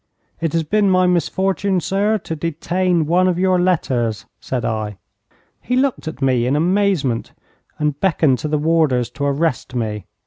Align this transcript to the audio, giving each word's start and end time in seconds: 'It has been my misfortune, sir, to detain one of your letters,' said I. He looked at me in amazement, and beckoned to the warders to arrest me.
'It 0.39 0.51
has 0.53 0.63
been 0.63 0.89
my 0.89 1.05
misfortune, 1.05 1.79
sir, 1.79 2.17
to 2.17 2.35
detain 2.35 3.05
one 3.05 3.27
of 3.27 3.37
your 3.37 3.59
letters,' 3.59 4.25
said 4.39 4.65
I. 4.65 4.97
He 5.61 5.75
looked 5.75 6.07
at 6.07 6.23
me 6.23 6.47
in 6.47 6.55
amazement, 6.55 7.33
and 7.77 7.99
beckoned 7.99 8.39
to 8.39 8.47
the 8.47 8.57
warders 8.57 9.11
to 9.11 9.25
arrest 9.25 9.75
me. 9.75 10.07